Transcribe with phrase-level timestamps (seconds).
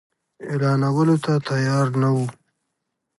[0.49, 2.25] اعلانولو ته تیار نه وو.